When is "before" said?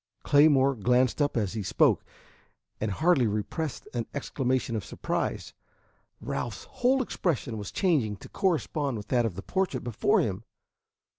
9.83-10.19